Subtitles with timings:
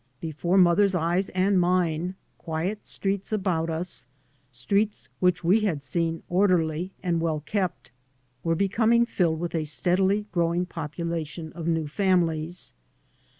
[0.19, 4.07] Before mother's eyes and mine quiet streets about us,
[4.51, 7.91] streets which we had seen orderly and well kept,
[8.43, 12.73] were becoming tilled with a steadily growing population of new families.